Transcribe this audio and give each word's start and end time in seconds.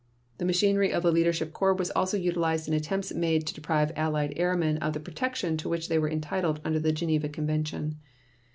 The 0.39 0.45
machinery 0.45 0.91
of 0.91 1.03
the 1.03 1.11
Leadership 1.11 1.53
Corps 1.53 1.75
was 1.75 1.91
also 1.91 2.17
utilized 2.17 2.67
in 2.67 2.73
attempts 2.73 3.13
made 3.13 3.45
to 3.45 3.53
deprive 3.53 3.91
Allied 3.95 4.33
airmen 4.35 4.79
of 4.79 4.93
the 4.93 4.99
protection 4.99 5.57
to 5.57 5.69
which 5.69 5.89
they 5.89 5.99
were 5.99 6.09
entitled 6.09 6.59
under 6.65 6.79
the 6.79 6.91
Geneva 6.91 7.29
Convention. 7.29 7.99